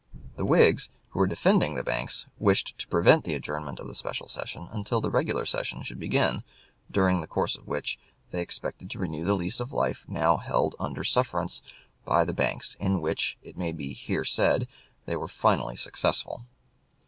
The 0.35 0.45
Whigs, 0.45 0.89
who 1.09 1.19
were 1.19 1.27
defending 1.27 1.75
the 1.75 1.83
banks, 1.83 2.25
wished 2.39 2.75
to 2.79 2.87
prevent 2.87 3.23
the 3.23 3.35
adjournment 3.35 3.79
of 3.79 3.85
the 3.85 3.93
special 3.93 4.27
session 4.27 4.67
until 4.71 4.99
the 4.99 5.11
regular 5.11 5.45
session 5.45 5.83
should 5.83 5.99
begin, 5.99 6.41
during 6.89 7.21
the 7.21 7.27
course 7.27 7.55
of 7.55 7.67
which 7.67 7.99
they 8.31 8.41
expected 8.41 8.89
to 8.89 8.97
renew 8.97 9.25
the 9.25 9.35
lease 9.35 9.59
of 9.59 9.71
life 9.71 10.03
now 10.07 10.37
held 10.37 10.73
under 10.79 11.03
sufferance 11.03 11.61
by 12.03 12.23
the 12.25 12.33
banks 12.33 12.73
in 12.79 12.99
which, 12.99 13.37
it 13.43 13.55
may 13.59 13.71
be 13.71 13.93
here 13.93 14.25
said, 14.25 14.67
they 15.05 15.15
were 15.15 15.27
finally 15.27 15.75
successful. 15.75 16.47